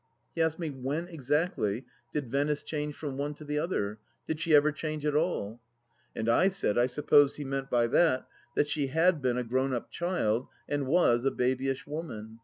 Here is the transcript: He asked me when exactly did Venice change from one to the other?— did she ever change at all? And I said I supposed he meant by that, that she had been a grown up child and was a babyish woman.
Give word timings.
He 0.33 0.41
asked 0.41 0.57
me 0.57 0.71
when 0.71 1.07
exactly 1.07 1.85
did 2.11 2.25
Venice 2.27 2.63
change 2.63 2.95
from 2.95 3.17
one 3.17 3.35
to 3.35 3.43
the 3.45 3.59
other?— 3.59 3.99
did 4.27 4.39
she 4.39 4.55
ever 4.55 4.71
change 4.71 5.05
at 5.05 5.13
all? 5.15 5.61
And 6.15 6.27
I 6.27 6.49
said 6.49 6.75
I 6.75 6.87
supposed 6.87 7.35
he 7.35 7.45
meant 7.45 7.69
by 7.69 7.85
that, 7.85 8.27
that 8.55 8.67
she 8.67 8.87
had 8.87 9.21
been 9.21 9.37
a 9.37 9.43
grown 9.43 9.75
up 9.75 9.91
child 9.91 10.47
and 10.67 10.87
was 10.87 11.23
a 11.23 11.29
babyish 11.29 11.85
woman. 11.85 12.39